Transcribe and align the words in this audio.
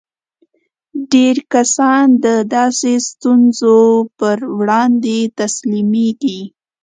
ډېر 1.11 1.37
کسان 1.53 2.05
د 2.25 2.27
داسې 2.55 2.93
ستونزو 3.09 3.77
پر 4.19 4.37
وړاندې 4.57 5.17
تسليمېږي. 5.39 6.41